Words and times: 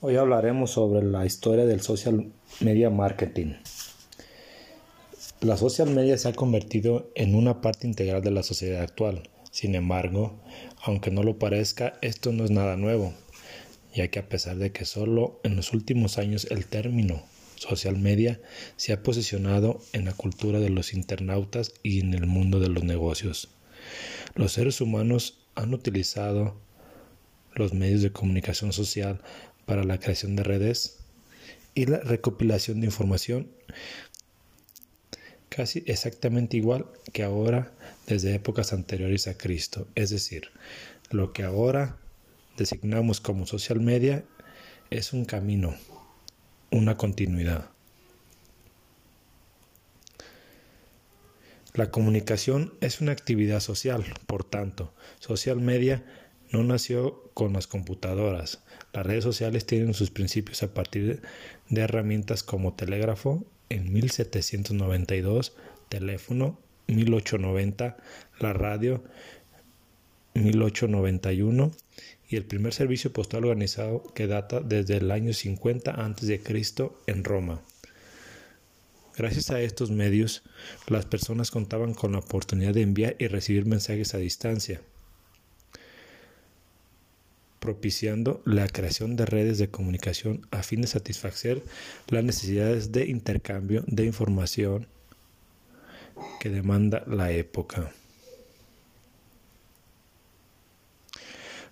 Hoy 0.00 0.16
hablaremos 0.16 0.72
sobre 0.72 1.02
la 1.02 1.24
historia 1.24 1.64
del 1.64 1.80
social 1.80 2.30
media 2.60 2.90
marketing. 2.90 3.54
La 5.40 5.56
social 5.56 5.88
media 5.88 6.18
se 6.18 6.28
ha 6.28 6.32
convertido 6.32 7.10
en 7.14 7.34
una 7.34 7.60
parte 7.62 7.86
integral 7.86 8.20
de 8.22 8.30
la 8.30 8.42
sociedad 8.42 8.82
actual. 8.82 9.30
Sin 9.50 9.74
embargo, 9.74 10.34
aunque 10.82 11.10
no 11.10 11.22
lo 11.22 11.38
parezca, 11.38 11.94
esto 12.02 12.32
no 12.32 12.44
es 12.44 12.50
nada 12.50 12.76
nuevo, 12.76 13.14
ya 13.94 14.08
que 14.08 14.18
a 14.18 14.28
pesar 14.28 14.56
de 14.56 14.72
que 14.72 14.84
solo 14.84 15.40
en 15.42 15.56
los 15.56 15.72
últimos 15.72 16.18
años 16.18 16.48
el 16.50 16.66
término 16.66 17.22
social 17.56 17.96
media 17.96 18.40
se 18.76 18.92
ha 18.92 19.02
posicionado 19.02 19.80
en 19.92 20.04
la 20.04 20.12
cultura 20.12 20.58
de 20.58 20.70
los 20.70 20.92
internautas 20.92 21.72
y 21.82 22.00
en 22.00 22.12
el 22.12 22.26
mundo 22.26 22.60
de 22.60 22.68
los 22.68 22.84
negocios. 22.84 23.48
Los 24.34 24.52
seres 24.52 24.80
humanos 24.80 25.38
han 25.54 25.72
utilizado 25.72 26.56
los 27.54 27.72
medios 27.72 28.02
de 28.02 28.10
comunicación 28.12 28.72
social 28.72 29.20
para 29.66 29.84
la 29.84 29.98
creación 29.98 30.36
de 30.36 30.42
redes 30.42 30.98
y 31.74 31.86
la 31.86 31.98
recopilación 31.98 32.80
de 32.80 32.86
información 32.86 33.48
casi 35.54 35.84
exactamente 35.86 36.56
igual 36.56 36.86
que 37.12 37.22
ahora 37.22 37.72
desde 38.06 38.34
épocas 38.34 38.72
anteriores 38.72 39.28
a 39.28 39.38
Cristo. 39.38 39.86
Es 39.94 40.10
decir, 40.10 40.50
lo 41.10 41.32
que 41.32 41.44
ahora 41.44 41.96
designamos 42.56 43.20
como 43.20 43.46
social 43.46 43.80
media 43.80 44.24
es 44.90 45.12
un 45.12 45.24
camino, 45.24 45.76
una 46.70 46.96
continuidad. 46.96 47.70
La 51.72 51.90
comunicación 51.90 52.74
es 52.80 53.00
una 53.00 53.12
actividad 53.12 53.60
social, 53.60 54.04
por 54.26 54.44
tanto, 54.44 54.92
social 55.18 55.60
media 55.60 56.04
no 56.54 56.62
nació 56.62 57.30
con 57.34 57.52
las 57.52 57.66
computadoras. 57.66 58.62
Las 58.92 59.04
redes 59.04 59.24
sociales 59.24 59.66
tienen 59.66 59.92
sus 59.92 60.10
principios 60.10 60.62
a 60.62 60.72
partir 60.72 61.20
de 61.68 61.80
herramientas 61.80 62.44
como 62.44 62.74
telégrafo 62.74 63.44
en 63.70 63.92
1792, 63.92 65.56
teléfono 65.88 66.60
1890, 66.86 67.96
la 68.38 68.52
radio 68.52 69.02
1891 70.34 71.72
y 72.28 72.36
el 72.36 72.44
primer 72.44 72.72
servicio 72.72 73.12
postal 73.12 73.46
organizado 73.46 74.04
que 74.14 74.28
data 74.28 74.60
desde 74.60 74.98
el 74.98 75.10
año 75.10 75.32
50 75.32 75.90
a.C. 75.90 76.40
en 77.08 77.24
Roma. 77.24 77.62
Gracias 79.16 79.50
a 79.50 79.60
estos 79.60 79.90
medios, 79.90 80.44
las 80.86 81.04
personas 81.04 81.50
contaban 81.50 81.94
con 81.94 82.12
la 82.12 82.18
oportunidad 82.18 82.74
de 82.74 82.82
enviar 82.82 83.16
y 83.18 83.26
recibir 83.26 83.66
mensajes 83.66 84.14
a 84.14 84.18
distancia 84.18 84.80
propiciando 87.64 88.42
la 88.44 88.68
creación 88.68 89.16
de 89.16 89.24
redes 89.24 89.56
de 89.56 89.70
comunicación 89.70 90.46
a 90.50 90.62
fin 90.62 90.82
de 90.82 90.86
satisfacer 90.86 91.62
las 92.08 92.22
necesidades 92.22 92.92
de 92.92 93.06
intercambio 93.06 93.82
de 93.86 94.04
información 94.04 94.86
que 96.40 96.50
demanda 96.50 97.02
la 97.06 97.32
época. 97.32 97.90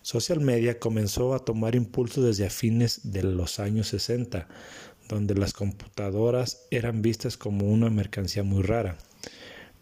Social 0.01 0.41
media 0.41 0.79
comenzó 0.79 1.35
a 1.35 1.45
tomar 1.45 1.75
impulso 1.75 2.23
desde 2.23 2.47
a 2.47 2.51
fines 2.51 3.13
de 3.13 3.23
los 3.23 3.61
años 3.61 3.89
60, 3.89 4.49
donde 5.11 5.35
las 5.35 5.53
computadoras 5.53 6.63
eran 6.71 7.03
vistas 7.03 7.37
como 7.37 7.71
una 7.71 7.91
mercancía 7.91 8.43
muy 8.45 8.63
rara. 8.63 8.97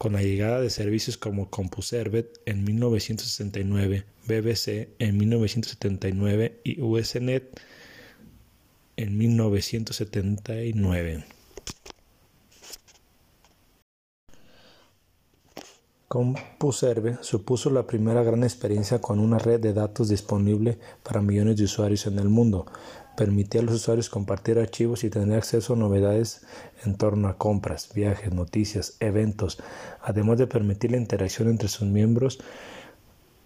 Con 0.01 0.15
la 0.15 0.23
llegada 0.23 0.63
de 0.63 0.71
servicios 0.71 1.19
como 1.19 1.51
CompuServe 1.51 2.33
en 2.47 2.65
1969, 2.65 4.07
BBC 4.27 4.89
en 4.99 5.19
1979 5.19 6.59
y 6.65 6.81
USNet 6.81 7.61
en 8.97 9.19
1979. 9.19 11.25
CompuServe 16.11 17.19
supuso 17.21 17.71
la 17.71 17.87
primera 17.87 18.25
gran 18.25 18.43
experiencia 18.43 19.01
con 19.01 19.21
una 19.21 19.39
red 19.39 19.61
de 19.61 19.73
datos 19.73 20.09
disponible 20.09 20.77
para 21.05 21.23
millones 21.23 21.57
de 21.57 21.63
usuarios 21.63 22.05
en 22.09 22.19
el 22.19 22.29
mundo, 22.29 22.67
permitía 23.17 23.61
a 23.61 23.65
los 23.65 23.77
usuarios 23.77 24.11
compartir 24.11 24.59
archivos 24.59 25.05
y 25.05 25.09
tener 25.09 25.39
acceso 25.39 25.75
a 25.75 25.77
novedades 25.77 26.45
en 26.85 26.97
torno 26.97 27.29
a 27.29 27.39
compras, 27.39 27.91
viajes, 27.95 28.35
noticias, 28.35 28.97
eventos, 28.99 29.63
además 30.03 30.39
de 30.39 30.49
permitir 30.49 30.91
la 30.91 30.97
interacción 30.97 31.49
entre 31.49 31.69
sus 31.69 31.87
miembros 31.87 32.41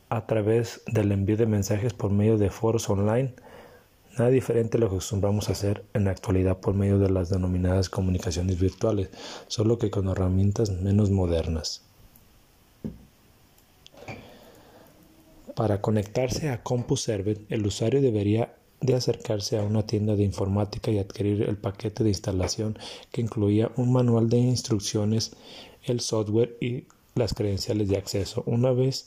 a 0.09 0.27
través 0.27 0.81
del 0.87 1.13
envío 1.13 1.37
de 1.37 1.45
mensajes 1.45 1.93
por 1.93 2.13
medio 2.13 2.39
de 2.39 2.49
foros 2.49 2.89
online, 2.89 3.35
nada 4.17 4.31
diferente 4.31 4.79
a 4.79 4.81
lo 4.81 4.89
que 4.89 4.95
acostumbramos 4.95 5.51
a 5.51 5.53
hacer 5.53 5.85
en 5.93 6.07
la 6.07 6.13
actualidad 6.13 6.61
por 6.61 6.73
medio 6.73 6.99
de 6.99 7.11
las 7.11 7.29
denominadas 7.29 7.91
comunicaciones 7.91 8.59
virtuales, 8.59 9.11
solo 9.49 9.77
que 9.77 9.91
con 9.91 10.09
herramientas 10.09 10.71
menos 10.71 11.11
modernas. 11.11 11.85
Para 15.55 15.81
conectarse 15.81 16.51
a 16.51 16.63
CompuServe, 16.63 17.39
el 17.49 17.65
usuario 17.65 18.03
debería 18.03 18.55
de 18.81 18.95
acercarse 18.95 19.57
a 19.57 19.63
una 19.63 19.87
tienda 19.87 20.17
de 20.17 20.25
informática 20.25 20.91
y 20.91 20.99
adquirir 20.99 21.43
el 21.43 21.57
paquete 21.57 22.03
de 22.03 22.11
instalación 22.11 22.77
que 23.13 23.21
incluía 23.21 23.71
un 23.77 23.93
manual 23.93 24.29
de 24.29 24.39
instrucciones, 24.39 25.37
el 25.85 26.01
software 26.01 26.57
y 26.61 26.85
las 27.15 27.35
credenciales 27.35 27.89
de 27.89 27.97
acceso. 27.97 28.43
Una 28.47 28.73
vez 28.73 29.07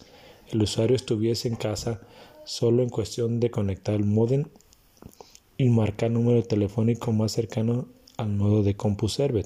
el 0.50 0.62
usuario 0.62 0.96
estuviese 0.96 1.50
en 1.50 1.58
casa, 1.58 2.00
solo 2.46 2.82
en 2.82 2.90
cuestión 2.90 3.42
de 3.42 3.52
conectar 3.52 3.94
el 3.94 4.06
modem 4.06 4.46
y 5.58 5.68
marcar 5.70 6.12
número 6.12 6.44
telefónico 6.44 7.12
más 7.12 7.34
cercano 7.34 7.88
al 8.16 8.38
nodo 8.38 8.64
de 8.64 8.76
CompuServe. 8.76 9.46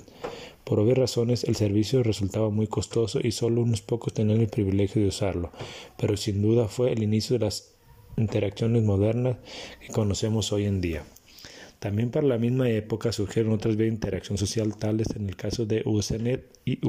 Por 0.63 0.79
obvias 0.79 0.97
razones, 0.97 1.43
el 1.43 1.55
servicio 1.55 2.03
resultaba 2.03 2.49
muy 2.49 2.67
costoso 2.67 3.19
y 3.21 3.31
solo 3.31 3.61
unos 3.61 3.81
pocos 3.81 4.13
tenían 4.13 4.41
el 4.41 4.47
privilegio 4.47 5.01
de 5.01 5.09
usarlo, 5.09 5.51
pero 5.97 6.15
sin 6.17 6.41
duda 6.41 6.67
fue 6.67 6.93
el 6.93 7.03
inicio 7.03 7.37
de 7.37 7.45
las 7.45 7.73
interacciones 8.17 8.83
modernas 8.83 9.37
que 9.79 9.91
conocemos 9.91 10.51
hoy 10.51 10.65
en 10.65 10.81
día. 10.81 11.03
También 11.79 12.11
para 12.11 12.27
la 12.27 12.37
misma 12.37 12.69
época 12.69 13.11
surgieron 13.11 13.53
otras 13.53 13.75
vías 13.75 13.89
de 13.89 13.95
interacción 13.95 14.37
social 14.37 14.77
tales 14.77 15.07
en 15.15 15.27
el 15.27 15.35
caso 15.35 15.65
de 15.65 15.81
Usenet 15.85 16.59
y 16.63 16.79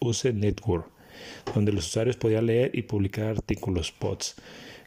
UC 0.00 0.32
Network, 0.32 0.90
donde 1.54 1.72
los 1.72 1.86
usuarios 1.86 2.16
podían 2.16 2.46
leer 2.46 2.70
y 2.72 2.82
publicar 2.82 3.26
artículos 3.26 3.92
bots 4.00 4.36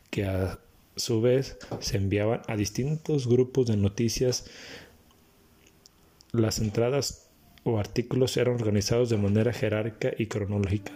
que 0.10 0.26
a 0.26 0.60
su 0.96 1.22
vez 1.22 1.58
se 1.80 1.98
enviaban 1.98 2.42
a 2.48 2.56
distintos 2.56 3.28
grupos 3.28 3.68
de 3.68 3.78
noticias. 3.78 4.46
Las 6.32 6.58
entradas 6.58 7.23
o 7.64 7.80
artículos 7.80 8.38
eran 8.38 8.56
organizados 8.56 9.10
de 9.10 9.18
manera 9.18 9.54
jerárquica 9.54 10.12
y 10.18 10.28
cronológica, 10.28 10.94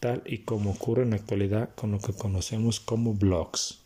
tal 0.00 0.22
y 0.26 0.38
como 0.38 0.70
ocurre 0.70 1.02
en 1.02 1.10
la 1.10 1.16
actualidad 1.16 1.70
con 1.74 1.92
lo 1.92 1.98
que 1.98 2.12
conocemos 2.12 2.80
como 2.80 3.14
blogs. 3.14 3.80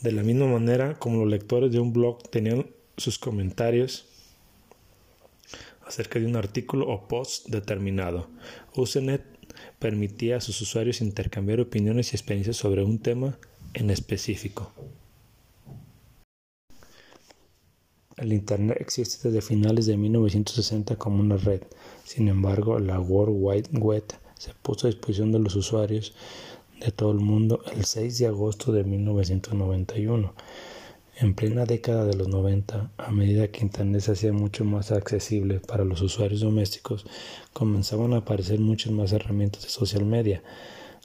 De 0.00 0.12
la 0.12 0.22
misma 0.22 0.46
manera 0.46 0.98
como 0.98 1.18
los 1.18 1.30
lectores 1.30 1.70
de 1.70 1.78
un 1.78 1.92
blog 1.92 2.28
tenían 2.28 2.66
sus 2.96 3.18
comentarios 3.18 4.06
acerca 5.86 6.18
de 6.18 6.26
un 6.26 6.36
artículo 6.36 6.88
o 6.88 7.06
post 7.06 7.48
determinado, 7.48 8.28
Usenet 8.74 9.22
permitía 9.78 10.36
a 10.36 10.40
sus 10.40 10.60
usuarios 10.60 11.00
intercambiar 11.00 11.60
opiniones 11.60 12.12
y 12.12 12.16
experiencias 12.16 12.56
sobre 12.56 12.82
un 12.82 12.98
tema 12.98 13.38
en 13.74 13.90
específico. 13.90 14.72
El 18.22 18.32
Internet 18.32 18.76
existe 18.78 19.28
desde 19.28 19.42
finales 19.42 19.86
de 19.86 19.96
1960 19.96 20.94
como 20.94 21.18
una 21.18 21.36
red. 21.38 21.62
Sin 22.04 22.28
embargo, 22.28 22.78
la 22.78 23.00
World 23.00 23.34
Wide 23.36 23.70
Web 23.72 24.04
se 24.38 24.52
puso 24.62 24.86
a 24.86 24.90
disposición 24.90 25.32
de 25.32 25.40
los 25.40 25.56
usuarios 25.56 26.14
de 26.78 26.92
todo 26.92 27.10
el 27.10 27.18
mundo 27.18 27.64
el 27.74 27.84
6 27.84 28.18
de 28.18 28.28
agosto 28.28 28.70
de 28.70 28.84
1991. 28.84 30.34
En 31.18 31.34
plena 31.34 31.64
década 31.64 32.04
de 32.04 32.14
los 32.14 32.28
90, 32.28 32.92
a 32.96 33.10
medida 33.10 33.48
que 33.48 33.62
Internet 33.62 34.02
se 34.02 34.12
hacía 34.12 34.32
mucho 34.32 34.64
más 34.64 34.92
accesible 34.92 35.58
para 35.58 35.84
los 35.84 36.00
usuarios 36.00 36.42
domésticos, 36.42 37.04
comenzaban 37.52 38.12
a 38.12 38.18
aparecer 38.18 38.60
muchas 38.60 38.92
más 38.92 39.12
herramientas 39.12 39.64
de 39.64 39.68
social 39.68 40.04
media, 40.04 40.44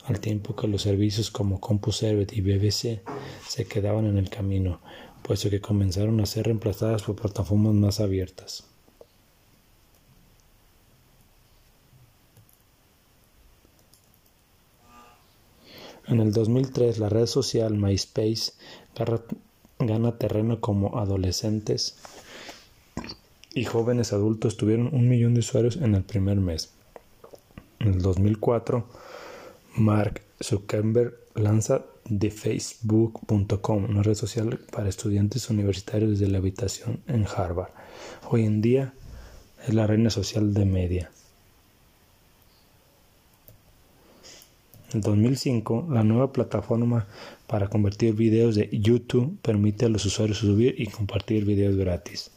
al 0.05 0.19
tiempo 0.19 0.55
que 0.55 0.67
los 0.67 0.83
servicios 0.83 1.31
como 1.31 1.59
CompuServe 1.59 2.27
y 2.31 2.41
BBC 2.41 3.01
se 3.47 3.65
quedaban 3.65 4.05
en 4.05 4.19
el 4.19 4.29
camino, 4.29 4.79
puesto 5.27 5.49
que 5.49 5.59
comenzaron 5.59 6.21
a 6.21 6.25
ser 6.25 6.45
reemplazadas 6.45 7.03
por 7.03 7.17
plataformas 7.17 7.73
más 7.73 7.99
abiertas. 7.99 8.63
En 16.07 16.21
el 16.21 16.31
2003, 16.31 16.99
la 16.99 17.09
red 17.09 17.25
social 17.25 17.73
MySpace 17.73 18.53
gana 19.79 20.17
terreno 20.17 20.61
como 20.61 20.97
adolescentes 20.97 21.97
y 23.53 23.65
jóvenes 23.65 24.13
adultos 24.13 24.55
tuvieron 24.55 24.95
un 24.95 25.09
millón 25.09 25.33
de 25.33 25.41
usuarios 25.41 25.75
en 25.75 25.95
el 25.95 26.03
primer 26.03 26.37
mes. 26.37 26.71
En 27.79 27.95
el 27.95 28.01
2004, 28.01 28.87
Mark 29.75 30.21
Zuckerberg 30.41 31.15
lanza 31.35 31.85
TheFacebook.com, 32.03 33.85
una 33.85 34.03
red 34.03 34.15
social 34.15 34.59
para 34.71 34.89
estudiantes 34.89 35.49
universitarios 35.49 36.11
desde 36.11 36.31
la 36.31 36.37
habitación 36.37 37.01
en 37.07 37.25
Harvard. 37.25 37.71
Hoy 38.29 38.45
en 38.45 38.61
día 38.61 38.93
es 39.67 39.73
la 39.73 39.87
reina 39.87 40.09
social 40.09 40.53
de 40.53 40.65
media. 40.65 41.11
En 44.93 45.01
2005, 45.01 45.87
la 45.89 46.03
nueva 46.03 46.31
plataforma 46.31 47.07
para 47.45 47.67
convertir 47.67 48.13
videos 48.13 48.55
de 48.55 48.69
YouTube 48.71 49.37
permite 49.41 49.85
a 49.85 49.89
los 49.89 50.05
usuarios 50.05 50.37
subir 50.37 50.75
y 50.77 50.87
compartir 50.87 51.43
videos 51.43 51.75
gratis. 51.75 52.31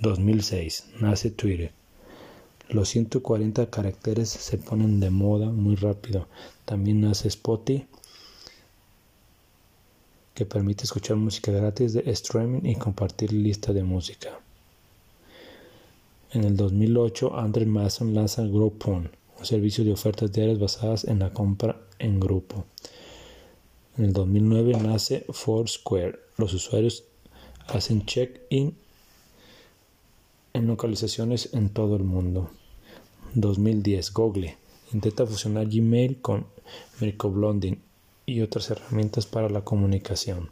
2006, 0.00 0.90
nace 1.00 1.30
Twitter. 1.30 1.72
Los 2.68 2.88
140 2.90 3.70
caracteres 3.70 4.28
se 4.28 4.58
ponen 4.58 5.00
de 5.00 5.08
moda 5.08 5.50
muy 5.50 5.76
rápido. 5.76 6.28
También 6.66 7.00
nace 7.00 7.28
Spotify, 7.28 7.86
que 10.34 10.44
permite 10.44 10.84
escuchar 10.84 11.16
música 11.16 11.52
gratis 11.52 11.94
de 11.94 12.02
streaming 12.10 12.68
y 12.68 12.74
compartir 12.74 13.32
lista 13.32 13.72
de 13.72 13.84
música. 13.84 14.38
En 16.32 16.42
el 16.44 16.56
2008, 16.56 17.38
Andrew 17.38 17.68
Mason 17.68 18.14
lanza 18.14 18.42
Groupon, 18.42 19.10
un 19.38 19.46
servicio 19.46 19.84
de 19.84 19.92
ofertas 19.92 20.32
diarias 20.32 20.58
basadas 20.58 21.04
en 21.04 21.20
la 21.20 21.32
compra 21.32 21.80
en 22.00 22.18
grupo. 22.18 22.64
En 23.96 24.06
el 24.06 24.12
2009 24.12 24.74
nace 24.82 25.24
Foursquare. 25.30 26.18
Los 26.36 26.52
usuarios 26.52 27.04
hacen 27.68 28.04
check-in 28.04 28.76
en 30.52 30.66
localizaciones 30.66 31.54
en 31.54 31.70
todo 31.70 31.94
el 31.96 32.02
mundo. 32.02 32.50
2010 33.34 34.12
Google 34.12 34.65
intenta 34.92 35.26
fusionar 35.26 35.66
Gmail 35.66 36.20
con 36.20 36.46
Microblending 37.00 37.80
y 38.26 38.40
otras 38.40 38.70
herramientas 38.70 39.26
para 39.26 39.48
la 39.48 39.62
comunicación. 39.62 40.50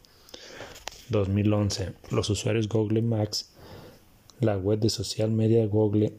2011 1.09 1.93
los 2.11 2.29
usuarios 2.29 2.67
Google 2.67 3.01
Max, 3.01 3.49
la 4.39 4.57
web 4.57 4.79
de 4.79 4.89
social 4.89 5.29
media 5.29 5.65
Google 5.67 6.13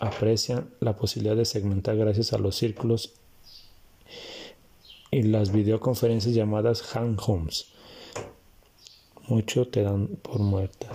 aprecian 0.00 0.68
la 0.80 0.96
posibilidad 0.96 1.36
de 1.36 1.44
segmentar 1.44 1.96
gracias 1.96 2.32
a 2.32 2.38
los 2.38 2.56
círculos 2.56 3.14
y 5.10 5.22
las 5.22 5.52
videoconferencias 5.52 6.34
llamadas 6.34 6.84
homes 6.94 7.66
Mucho 9.26 9.68
te 9.68 9.82
dan 9.82 10.08
por 10.22 10.38
muerta. 10.38 10.88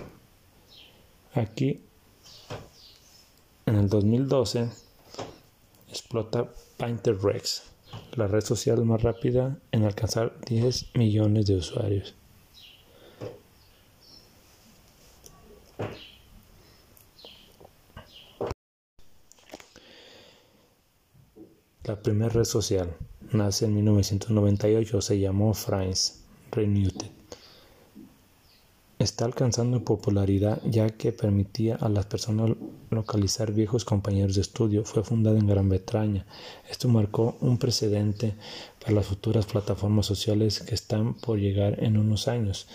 Aquí, 1.33 1.81
en 3.65 3.75
el 3.75 3.89
2012, 3.89 4.69
explota 5.93 6.49
Pinterest, 6.77 7.65
la 8.15 8.27
red 8.27 8.41
social 8.41 8.83
más 8.83 9.03
rápida 9.03 9.59
en 9.71 9.83
alcanzar 9.83 10.33
10 10.47 10.95
millones 10.95 11.45
de 11.45 11.55
usuarios. 11.55 12.15
La 21.83 22.01
primera 22.01 22.29
red 22.29 22.45
social 22.45 22.95
nace 23.31 23.65
en 23.65 23.75
1998, 23.75 25.01
se 25.01 25.19
llamó 25.19 25.53
Friends 25.53 26.23
Renewed. 26.51 27.22
Está 29.03 29.25
alcanzando 29.25 29.83
popularidad 29.83 30.61
ya 30.63 30.89
que 30.89 31.11
permitía 31.11 31.75
a 31.75 31.89
las 31.89 32.05
personas 32.05 32.51
localizar 32.89 33.51
viejos 33.51 33.83
compañeros 33.83 34.35
de 34.35 34.41
estudio. 34.41 34.85
Fue 34.85 35.03
fundada 35.03 35.37
en 35.37 35.45
Gran 35.45 35.67
Bretaña. 35.67 36.25
Esto 36.69 36.87
marcó 36.87 37.35
un 37.41 37.57
precedente 37.57 38.35
para 38.79 38.93
las 38.93 39.05
futuras 39.05 39.45
plataformas 39.45 40.05
sociales 40.05 40.61
que 40.61 40.73
están 40.73 41.15
por 41.15 41.37
llegar 41.37 41.83
en 41.83 41.97
unos 41.97 42.29
años. 42.29 42.65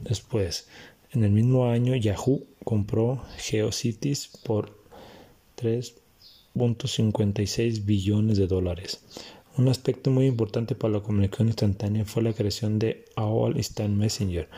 Después, 0.00 0.66
en 1.12 1.22
el 1.22 1.30
mismo 1.30 1.66
año, 1.66 1.94
Yahoo 1.94 2.42
compró 2.64 3.22
GeoCities 3.36 4.30
por 4.42 4.76
3.56 5.58 7.84
billones 7.84 8.36
de 8.36 8.48
dólares. 8.48 9.04
Un 9.58 9.66
aspecto 9.66 10.12
muy 10.12 10.26
importante 10.26 10.76
para 10.76 10.94
la 10.94 11.00
comunicación 11.00 11.48
instantánea 11.48 12.04
fue 12.04 12.22
la 12.22 12.32
creación 12.32 12.78
de 12.78 13.04
AOL 13.16 13.56
Instant 13.56 13.92
Messenger, 13.96 14.48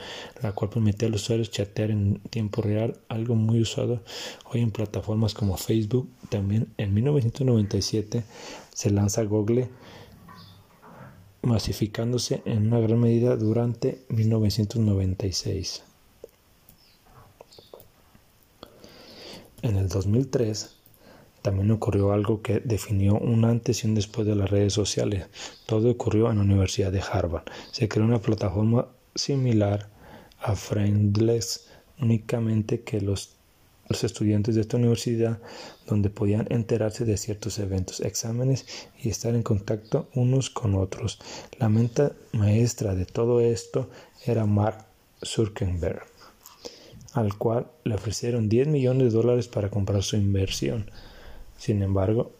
la 0.42 0.52
cual 0.52 0.68
permitía 0.70 1.08
a 1.08 1.10
los 1.10 1.22
usuarios 1.22 1.50
chatear 1.50 1.90
en 1.90 2.20
tiempo 2.28 2.60
real, 2.60 3.00
algo 3.08 3.34
muy 3.34 3.62
usado 3.62 4.02
hoy 4.44 4.60
en 4.60 4.70
plataformas 4.70 5.32
como 5.32 5.56
Facebook. 5.56 6.06
También 6.28 6.68
en 6.76 6.92
1997 6.92 8.24
se 8.74 8.90
lanza 8.90 9.22
Google, 9.22 9.70
masificándose 11.40 12.42
en 12.44 12.66
una 12.66 12.80
gran 12.80 13.00
medida 13.00 13.36
durante 13.36 14.04
1996. 14.10 15.82
En 19.62 19.78
el 19.78 19.88
2003 19.88 20.79
también 21.42 21.70
ocurrió 21.70 22.12
algo 22.12 22.42
que 22.42 22.60
definió 22.60 23.14
un 23.14 23.44
antes 23.44 23.82
y 23.82 23.86
un 23.86 23.94
después 23.94 24.26
de 24.26 24.34
las 24.34 24.50
redes 24.50 24.72
sociales. 24.72 25.26
Todo 25.66 25.90
ocurrió 25.90 26.30
en 26.30 26.36
la 26.36 26.44
Universidad 26.44 26.92
de 26.92 27.00
Harvard. 27.00 27.44
Se 27.72 27.88
creó 27.88 28.04
una 28.04 28.20
plataforma 28.20 28.88
similar 29.14 29.88
a 30.40 30.54
Friendless, 30.54 31.68
únicamente 32.00 32.82
que 32.82 33.00
los, 33.00 33.36
los 33.88 34.04
estudiantes 34.04 34.54
de 34.54 34.62
esta 34.62 34.76
universidad, 34.76 35.38
donde 35.86 36.10
podían 36.10 36.46
enterarse 36.50 37.04
de 37.04 37.16
ciertos 37.16 37.58
eventos, 37.58 38.00
exámenes 38.00 38.66
y 39.02 39.08
estar 39.08 39.34
en 39.34 39.42
contacto 39.42 40.08
unos 40.14 40.50
con 40.50 40.74
otros. 40.74 41.18
La 41.58 41.68
mente 41.68 42.10
maestra 42.32 42.94
de 42.94 43.06
todo 43.06 43.40
esto 43.40 43.90
era 44.24 44.46
Mark 44.46 44.84
Zuckerberg, 45.24 46.02
al 47.12 47.36
cual 47.36 47.66
le 47.84 47.94
ofrecieron 47.94 48.48
10 48.48 48.68
millones 48.68 49.12
de 49.12 49.18
dólares 49.18 49.48
para 49.48 49.70
comprar 49.70 50.02
su 50.02 50.16
inversión. 50.16 50.90
Sin 51.60 51.82
embargo, 51.82 52.32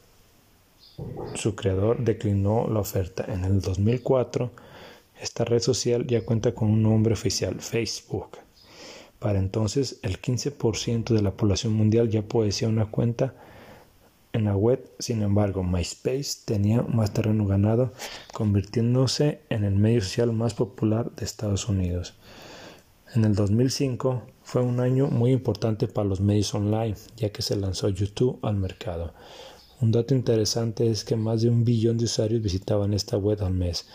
su 1.34 1.54
creador 1.54 2.02
declinó 2.02 2.66
la 2.70 2.80
oferta. 2.80 3.26
En 3.28 3.44
el 3.44 3.60
2004, 3.60 4.50
esta 5.20 5.44
red 5.44 5.60
social 5.60 6.06
ya 6.06 6.24
cuenta 6.24 6.54
con 6.54 6.70
un 6.70 6.82
nombre 6.82 7.12
oficial, 7.12 7.60
Facebook. 7.60 8.38
Para 9.18 9.38
entonces, 9.38 9.98
el 10.00 10.22
15% 10.22 11.12
de 11.12 11.20
la 11.20 11.32
población 11.32 11.74
mundial 11.74 12.08
ya 12.08 12.22
poseía 12.22 12.70
una 12.70 12.86
cuenta 12.86 13.34
en 14.32 14.46
la 14.46 14.56
web. 14.56 14.90
Sin 14.98 15.20
embargo, 15.20 15.62
MySpace 15.64 16.38
tenía 16.46 16.80
más 16.80 17.12
terreno 17.12 17.46
ganado, 17.46 17.92
convirtiéndose 18.32 19.40
en 19.50 19.64
el 19.64 19.74
medio 19.74 20.00
social 20.00 20.32
más 20.32 20.54
popular 20.54 21.10
de 21.10 21.26
Estados 21.26 21.68
Unidos. 21.68 22.14
En 23.12 23.24
el 23.24 23.34
2005 23.34 24.22
fue 24.44 24.62
un 24.62 24.78
año 24.78 25.08
muy 25.08 25.32
importante 25.32 25.88
para 25.88 26.06
los 26.06 26.20
medios 26.20 26.54
online, 26.54 26.94
ya 27.16 27.30
que 27.30 27.42
se 27.42 27.56
lanzó 27.56 27.88
YouTube 27.88 28.38
al 28.42 28.54
mercado. 28.54 29.12
Un 29.80 29.90
dato 29.90 30.14
interesante 30.14 30.88
es 30.88 31.02
que 31.02 31.16
más 31.16 31.42
de 31.42 31.48
un 31.48 31.64
billón 31.64 31.98
de 31.98 32.04
usuarios 32.04 32.40
visitaban 32.40 32.94
esta 32.94 33.16
web 33.16 33.42
al 33.42 33.52
mes. 33.52 33.86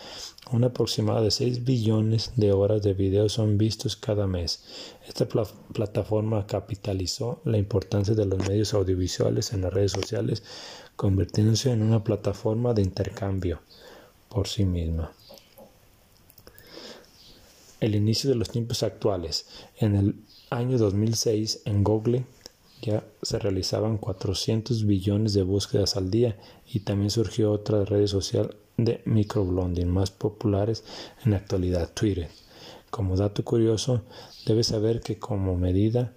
Un 0.52 0.66
aproximado 0.66 1.24
de 1.24 1.32
6 1.32 1.64
billones 1.64 2.34
de 2.36 2.52
horas 2.52 2.84
de 2.84 2.94
video 2.94 3.30
son 3.30 3.58
vistos 3.58 3.96
cada 3.96 4.28
mes. 4.28 4.64
Esta 5.08 5.26
plataforma 5.72 6.46
capitalizó 6.46 7.40
la 7.46 7.58
importancia 7.58 8.16
de 8.16 8.26
los 8.26 8.46
medios 8.50 8.74
audiovisuales 8.74 9.54
en 9.54 9.62
las 9.62 9.74
redes 9.74 9.94
sociales, 9.94 10.44
convirtiéndose 10.98 11.72
en 11.72 11.84
una 11.84 12.04
plataforma 12.04 12.74
de 12.74 12.82
intercambio 12.82 13.62
por 14.28 14.50
sí 14.50 14.66
misma 14.66 15.14
el 17.86 17.96
inicio 17.96 18.30
de 18.32 18.36
los 18.36 18.50
tiempos 18.50 18.82
actuales. 18.82 19.46
En 19.78 19.96
el 19.96 20.16
año 20.50 20.78
2006, 20.80 21.62
en 21.66 21.84
Google 21.84 22.26
ya 22.82 23.04
se 23.22 23.38
realizaban 23.38 23.98
400 23.98 24.86
billones 24.86 25.34
de 25.34 25.44
búsquedas 25.44 25.96
al 25.96 26.10
día 26.10 26.36
y 26.68 26.80
también 26.80 27.12
surgió 27.12 27.52
otra 27.52 27.86
red 27.86 28.08
social 28.08 28.56
de 28.78 29.02
microblending 29.06 29.88
más 29.88 30.10
populares 30.10 30.84
en 31.24 31.32
la 31.32 31.38
actualidad, 31.38 31.92
Twitter. 31.94 32.30
Como 32.90 33.16
dato 33.16 33.44
curioso, 33.44 34.02
debes 34.48 34.68
saber 34.68 35.02
que 35.02 35.20
como 35.20 35.56
medida 35.56 36.12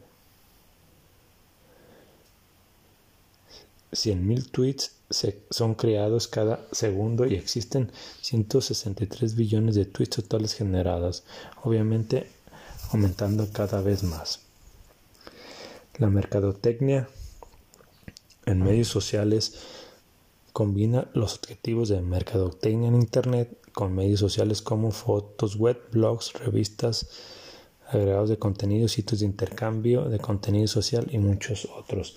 100.000 3.92 4.50
tweets 4.50 4.97
son 5.10 5.74
creados 5.74 6.28
cada 6.28 6.66
segundo 6.72 7.26
y 7.26 7.34
existen 7.34 7.90
163 8.20 9.34
billones 9.34 9.74
de 9.74 9.86
tweets 9.86 10.16
totales 10.16 10.54
generados, 10.54 11.24
obviamente 11.62 12.26
aumentando 12.92 13.48
cada 13.52 13.80
vez 13.80 14.02
más. 14.02 14.40
La 15.98 16.08
mercadotecnia 16.08 17.08
en 18.46 18.62
medios 18.62 18.88
sociales 18.88 19.58
combina 20.52 21.08
los 21.14 21.34
objetivos 21.34 21.88
de 21.88 22.00
mercadotecnia 22.00 22.88
en 22.88 22.94
Internet 22.94 23.56
con 23.72 23.94
medios 23.94 24.20
sociales 24.20 24.62
como 24.62 24.90
fotos, 24.90 25.56
web, 25.56 25.80
blogs, 25.92 26.32
revistas, 26.32 27.08
agregados 27.90 28.28
de 28.28 28.38
contenido, 28.38 28.86
sitios 28.88 29.20
de 29.20 29.26
intercambio 29.26 30.08
de 30.08 30.18
contenido 30.18 30.66
social 30.66 31.06
y 31.10 31.18
muchos 31.18 31.68
otros. 31.76 32.16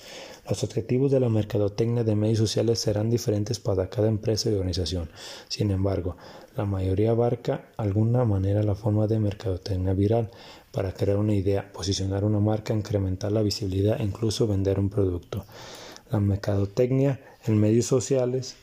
Los 0.50 0.64
objetivos 0.64 1.12
de 1.12 1.20
la 1.20 1.30
mercadotecnia 1.30 2.04
de 2.04 2.16
medios 2.16 2.40
sociales 2.40 2.80
serán 2.80 3.10
diferentes 3.10 3.60
para 3.60 3.90
cada 3.90 4.08
empresa 4.08 4.50
y 4.50 4.54
organización. 4.54 5.10
Sin 5.48 5.72
embargo, 5.72 6.18
la 6.58 6.66
mayoría 6.66 7.12
abarca 7.12 7.70
alguna 7.78 8.26
manera 8.26 8.64
la 8.64 8.76
forma 8.76 9.08
de 9.08 9.20
mercadotecnia 9.20 9.94
viral 9.94 10.30
para 10.72 10.94
crear 10.94 11.18
una 11.18 11.34
idea, 11.34 11.72
posicionar 11.72 12.26
una 12.26 12.40
marca, 12.40 12.74
incrementar 12.74 13.32
la 13.32 13.42
visibilidad 13.42 14.00
e 14.00 14.04
incluso 14.04 14.48
vender 14.48 14.80
un 14.80 14.90
producto. 14.90 15.46
La 16.10 16.20
mercadotecnia 16.20 17.22
en 17.46 17.58
medios 17.58 17.86
sociales 17.86 18.56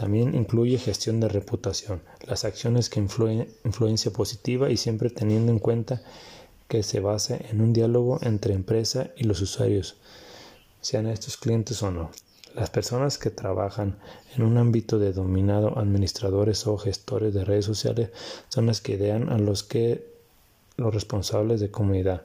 también 0.00 0.34
incluye 0.34 0.78
gestión 0.78 1.20
de 1.20 1.28
reputación, 1.28 2.00
las 2.26 2.46
acciones 2.46 2.88
que 2.88 3.00
influyen 3.00 3.50
influencia 3.66 4.10
positiva 4.10 4.70
y 4.70 4.78
siempre 4.78 5.10
teniendo 5.10 5.52
en 5.52 5.58
cuenta 5.58 6.00
que 6.68 6.82
se 6.82 7.00
base 7.00 7.44
en 7.50 7.60
un 7.60 7.74
diálogo 7.74 8.18
entre 8.22 8.54
empresa 8.54 9.10
y 9.14 9.24
los 9.24 9.42
usuarios, 9.42 9.98
sean 10.80 11.06
estos 11.06 11.36
clientes 11.36 11.82
o 11.82 11.90
no. 11.90 12.10
Las 12.54 12.70
personas 12.70 13.18
que 13.18 13.28
trabajan 13.28 13.98
en 14.34 14.42
un 14.42 14.56
ámbito 14.56 14.98
de 14.98 15.12
dominado, 15.12 15.78
administradores 15.78 16.66
o 16.66 16.78
gestores 16.78 17.34
de 17.34 17.44
redes 17.44 17.66
sociales, 17.66 18.08
son 18.48 18.64
las 18.64 18.80
que 18.80 18.94
idean 18.94 19.28
a 19.28 19.36
los 19.36 19.64
que 19.64 20.06
los 20.78 20.94
responsables 20.94 21.60
de 21.60 21.70
comunidad 21.70 22.22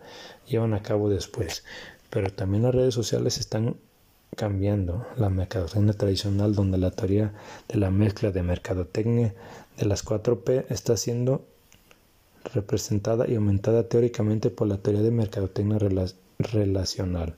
llevan 0.48 0.74
a 0.74 0.82
cabo 0.82 1.10
después. 1.10 1.66
Pero 2.10 2.32
también 2.32 2.64
las 2.64 2.74
redes 2.74 2.94
sociales 2.94 3.38
están 3.38 3.76
cambiando 4.36 5.06
la 5.16 5.30
mercadotecnia 5.30 5.94
tradicional 5.94 6.54
donde 6.56 6.78
la 6.78 6.92
teoría 6.92 7.34
de 7.68 7.78
la 7.78 7.90
mezcla 7.90 8.32
de 8.32 8.44
mercadotecnia 8.44 9.34
de 9.78 9.86
las 9.86 10.06
4P 10.06 10.66
está 10.70 10.98
siendo 10.98 11.46
representada 12.54 13.28
y 13.28 13.36
aumentada 13.36 13.88
teóricamente 13.88 14.50
por 14.50 14.68
la 14.68 14.78
teoría 14.78 15.02
de 15.02 15.12
mercadotecnia 15.12 15.80
relacional. 16.38 17.36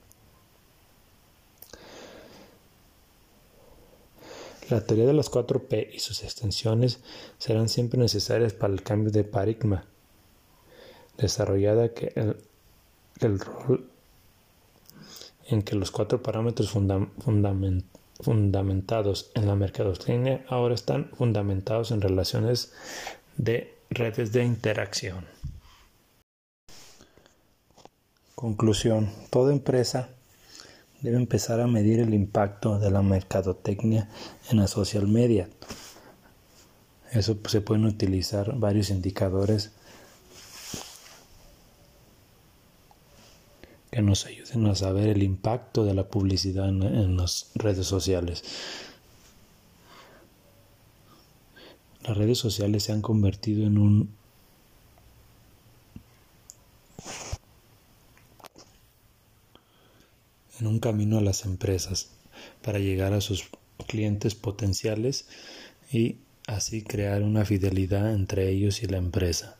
La 4.68 4.82
teoría 4.82 5.06
de 5.06 5.14
las 5.14 5.30
4P 5.30 5.94
y 5.94 5.98
sus 6.00 6.22
extensiones 6.22 7.00
serán 7.38 7.70
siempre 7.70 7.98
necesarias 7.98 8.52
para 8.52 8.74
el 8.74 8.82
cambio 8.82 9.10
de 9.10 9.24
paradigma, 9.24 9.86
desarrollada 11.16 11.94
que 11.94 12.12
el, 12.16 12.36
el 13.20 13.40
rol 13.40 13.88
en 15.48 15.62
que 15.62 15.74
los 15.74 15.90
cuatro 15.90 16.22
parámetros 16.22 16.70
fundamentados 18.20 19.30
en 19.34 19.46
la 19.46 19.56
mercadotecnia 19.56 20.44
ahora 20.48 20.74
están 20.74 21.10
fundamentados 21.16 21.90
en 21.90 22.00
relaciones 22.00 22.72
de 23.36 23.74
redes 23.90 24.32
de 24.32 24.44
interacción. 24.44 25.24
Conclusión. 28.34 29.10
Toda 29.30 29.52
empresa 29.52 30.10
debe 31.00 31.16
empezar 31.16 31.60
a 31.60 31.66
medir 31.66 32.00
el 32.00 32.12
impacto 32.14 32.78
de 32.78 32.90
la 32.90 33.02
mercadotecnia 33.02 34.08
en 34.50 34.58
la 34.58 34.68
social 34.68 35.08
media. 35.08 35.48
Eso 37.10 37.38
se 37.48 37.60
pueden 37.62 37.86
utilizar 37.86 38.54
varios 38.58 38.90
indicadores 38.90 39.72
nos 44.08 44.24
ayuden 44.24 44.66
a 44.66 44.74
saber 44.74 45.08
el 45.08 45.22
impacto 45.22 45.84
de 45.84 45.92
la 45.94 46.08
publicidad 46.08 46.68
en, 46.68 47.16
las 47.16 47.50
redes 47.54 47.86
sociales. 47.86 48.42
Las 52.02 52.16
redes 52.16 52.38
sociales 52.38 52.84
se 52.84 52.92
han 52.92 53.02
convertido 53.02 53.66
en 53.66 53.76
un 53.76 54.18
en 60.58 60.66
un 60.66 60.80
camino 60.80 61.18
a 61.18 61.20
las 61.20 61.44
empresas 61.44 62.08
para 62.62 62.78
llegar 62.78 63.12
a 63.12 63.20
sus 63.20 63.44
clientes 63.86 64.34
potenciales 64.34 65.28
y 65.92 66.16
así 66.46 66.82
crear 66.82 67.22
una 67.22 67.44
fidelidad 67.44 68.12
entre 68.14 68.48
ellos 68.48 68.82
y 68.82 68.86
la 68.86 68.96
empresa. 68.96 69.57